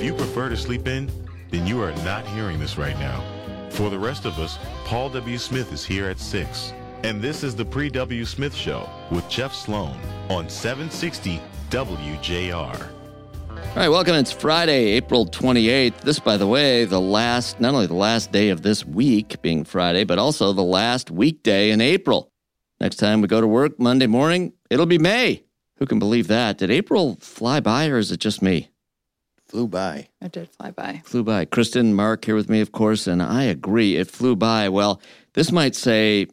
[0.00, 1.10] If you prefer to sleep in,
[1.50, 3.22] then you are not hearing this right now.
[3.68, 5.36] For the rest of us, Paul W.
[5.36, 6.72] Smith is here at 6.
[7.04, 8.24] And this is the Pre W.
[8.24, 9.94] Smith Show with Jeff Sloan
[10.30, 12.88] on 760 WJR.
[13.50, 14.14] All right, welcome.
[14.14, 16.00] It's Friday, April 28th.
[16.00, 19.64] This, by the way, the last, not only the last day of this week being
[19.64, 22.32] Friday, but also the last weekday in April.
[22.80, 25.44] Next time we go to work Monday morning, it'll be May.
[25.76, 26.56] Who can believe that?
[26.56, 28.70] Did April fly by or is it just me?
[29.50, 30.06] Flew by.
[30.20, 31.02] It did fly by.
[31.04, 31.44] Flew by.
[31.44, 33.96] Kristin, Mark here with me, of course, and I agree.
[33.96, 34.68] It flew by.
[34.68, 35.02] Well,
[35.34, 36.28] this might say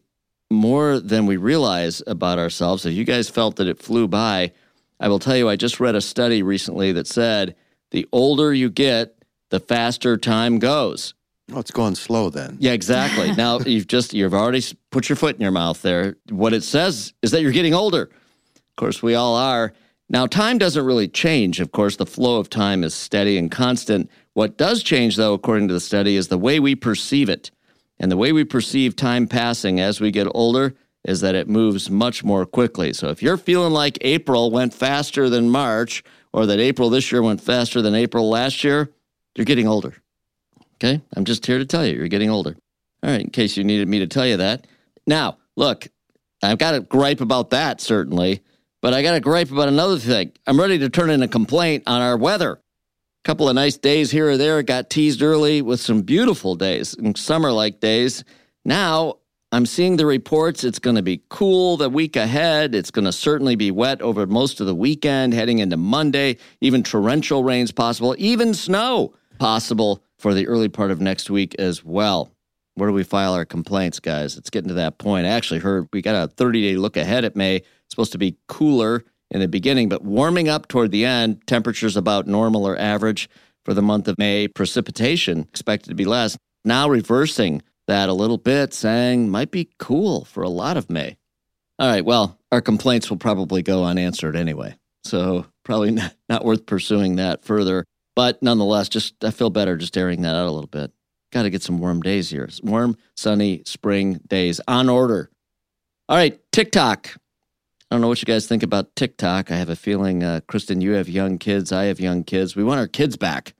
[0.52, 2.86] more than we realize about ourselves.
[2.86, 4.52] If you guys felt that it flew by,
[5.00, 7.56] I will tell you, I just read a study recently that said
[7.90, 9.16] the older you get,
[9.50, 11.16] the faster time goes.
[11.52, 12.58] Oh, it's going slow then.
[12.60, 13.32] Yeah, exactly.
[13.36, 16.18] now you've just you've already put your foot in your mouth there.
[16.30, 18.04] What it says is that you're getting older.
[18.04, 19.74] Of course, we all are.
[20.10, 21.60] Now, time doesn't really change.
[21.60, 24.10] Of course, the flow of time is steady and constant.
[24.34, 27.52] What does change, though, according to the study, is the way we perceive it.
[28.00, 31.90] And the way we perceive time passing as we get older is that it moves
[31.90, 32.94] much more quickly.
[32.94, 37.22] So if you're feeling like April went faster than March, or that April this year
[37.22, 38.92] went faster than April last year,
[39.36, 39.96] you're getting older.
[40.76, 41.02] Okay?
[41.16, 42.56] I'm just here to tell you, you're getting older.
[43.04, 44.68] All right, in case you needed me to tell you that.
[45.06, 45.88] Now, look,
[46.44, 48.42] I've got a gripe about that, certainly,
[48.82, 50.32] but I got a gripe about another thing.
[50.46, 52.54] I'm ready to turn in a complaint on our weather.
[52.54, 56.94] A couple of nice days here or there got teased early with some beautiful days
[56.94, 58.24] and summer like days.
[58.64, 59.16] Now
[59.52, 60.64] I'm seeing the reports.
[60.64, 62.76] It's going to be cool the week ahead.
[62.76, 66.38] It's going to certainly be wet over most of the weekend, heading into Monday.
[66.60, 71.84] Even torrential rains possible, even snow possible for the early part of next week as
[71.84, 72.32] well.
[72.78, 74.38] Where do we file our complaints, guys?
[74.38, 75.26] It's getting to that point.
[75.26, 77.56] I actually heard we got a 30 day look ahead at May.
[77.56, 81.42] It's supposed to be cooler in the beginning, but warming up toward the end.
[81.48, 83.32] Temperatures about normal or average
[83.66, 84.48] for the month of May.
[84.48, 86.38] Precipitation expected to be less.
[86.64, 91.18] Now reversing that a little bit, saying might be cool for a lot of May.
[91.80, 94.78] All right, well, our complaints will probably go unanswered anyway.
[95.04, 97.86] So probably not, not worth pursuing that further.
[98.16, 100.92] But nonetheless, just I feel better just airing that out a little bit.
[101.32, 102.50] Got to get some warm days here.
[102.64, 105.30] Warm, sunny spring days on order.
[106.08, 107.18] All right, TikTok.
[107.90, 109.52] I don't know what you guys think about TikTok.
[109.52, 111.72] I have a feeling, uh, Kristin, you have young kids.
[111.72, 112.56] I have young kids.
[112.56, 113.54] We want our kids back.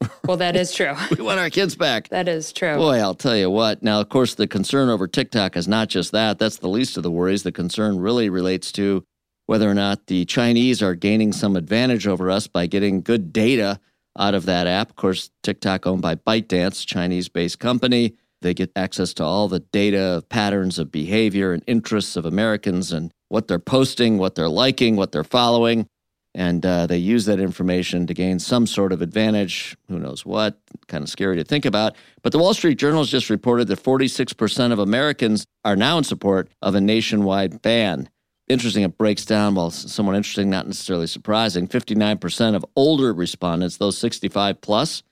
[0.26, 0.94] Well, that is true.
[1.16, 2.08] we want our kids back.
[2.08, 2.76] That is true.
[2.76, 3.82] Boy, I'll tell you what.
[3.82, 6.38] Now, of course, the concern over TikTok is not just that.
[6.38, 7.44] That's the least of the worries.
[7.44, 9.04] The concern really relates to
[9.46, 13.80] whether or not the Chinese are gaining some advantage over us by getting good data
[14.18, 14.90] out of that app.
[14.90, 18.14] Of course, TikTok owned by ByteDance, Chinese-based company.
[18.42, 23.12] They get access to all the data, patterns of behavior and interests of Americans and
[23.28, 25.88] what they're posting, what they're liking, what they're following
[26.36, 29.74] and uh, they use that information to gain some sort of advantage.
[29.88, 30.60] Who knows what?
[30.86, 31.96] Kind of scary to think about.
[32.22, 36.04] But the Wall Street Journal has just reported that 46% of Americans are now in
[36.04, 38.10] support of a nationwide ban.
[38.48, 41.66] Interesting, it breaks down, well, somewhat interesting, not necessarily surprising.
[41.66, 45.02] 59% of older respondents, those 65 plus,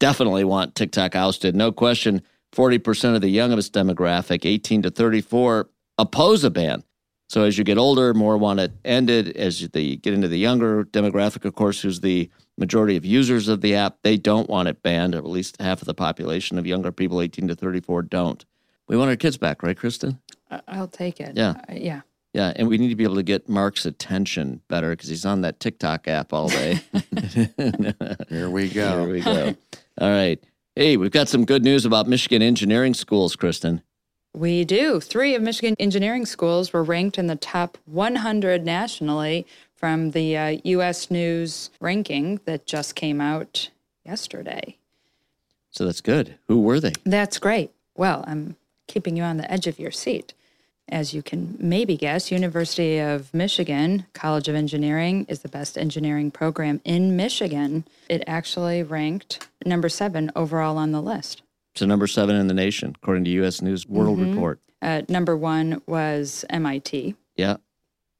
[0.00, 1.54] definitely want TikTok ousted.
[1.54, 2.22] No question.
[2.52, 5.68] 40% of the youngest demographic, 18 to 34,
[5.98, 6.82] oppose a ban.
[7.28, 9.36] So as you get older, more want it ended.
[9.36, 13.60] As they get into the younger demographic, of course, who's the majority of users of
[13.60, 15.14] the app, they don't want it banned.
[15.14, 18.44] Or at least half of the population of younger people, 18 to 34, don't.
[18.88, 20.18] We want our kids back, right, Kristin?
[20.66, 21.36] I'll take it.
[21.36, 21.50] Yeah.
[21.68, 22.00] Uh, yeah.
[22.32, 25.40] Yeah, and we need to be able to get Mark's attention better because he's on
[25.40, 26.80] that TikTok app all day.
[28.28, 29.04] Here we go.
[29.04, 29.56] Here we go.
[30.00, 30.42] All right.
[30.76, 33.82] Hey, we've got some good news about Michigan engineering schools, Kristin.
[34.32, 35.00] We do.
[35.00, 40.58] Three of Michigan engineering schools were ranked in the top 100 nationally from the uh,
[40.62, 41.10] U.S.
[41.10, 43.70] News ranking that just came out
[44.04, 44.76] yesterday.
[45.70, 46.36] So that's good.
[46.46, 46.92] Who were they?
[47.04, 47.72] That's great.
[47.96, 50.34] Well, I'm keeping you on the edge of your seat.
[50.90, 56.30] As you can maybe guess, University of Michigan College of Engineering is the best engineering
[56.32, 57.84] program in Michigan.
[58.08, 61.42] It actually ranked number seven overall on the list.
[61.76, 63.62] So number seven in the nation, according to U.S.
[63.62, 64.32] News World Mhm.
[64.34, 64.58] Report.
[64.82, 67.14] Uh, number one was MIT.
[67.36, 67.58] Yeah.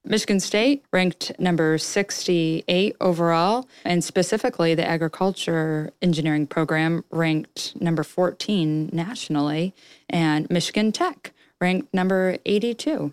[0.05, 8.89] Michigan State ranked number 68 overall, and specifically the agriculture engineering program ranked number 14
[8.93, 9.75] nationally,
[10.09, 13.13] and Michigan Tech ranked number 82.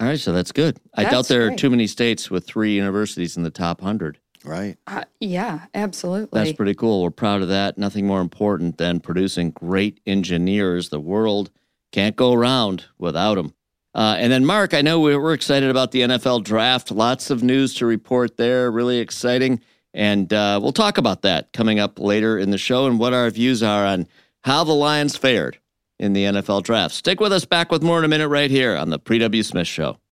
[0.00, 0.78] All right, so that's good.
[0.94, 4.18] I doubt That's there are too many states with three universities in the top 100.
[4.44, 4.76] Right.
[4.86, 6.38] Uh, yeah, absolutely.
[6.38, 7.02] That's pretty cool.
[7.02, 7.78] We're proud of that.
[7.78, 10.88] Nothing more important than producing great engineers.
[10.88, 11.50] The world
[11.92, 13.54] can't go around without them.
[13.94, 16.90] Uh, and then, Mark, I know we- we're excited about the NFL draft.
[16.90, 18.70] Lots of news to report there.
[18.70, 19.60] Really exciting.
[19.94, 23.30] And uh, we'll talk about that coming up later in the show and what our
[23.30, 24.08] views are on
[24.42, 25.58] how the Lions fared
[25.98, 26.94] in the NFL draft.
[26.94, 29.42] Stick with us back with more in a minute right here on the Pre W.
[29.42, 29.98] Smith Show.